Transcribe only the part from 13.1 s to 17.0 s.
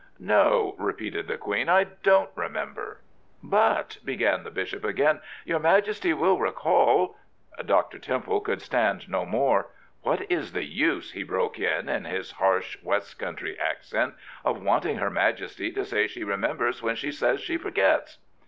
Country accent," of wanting her Majesty to say she remembers when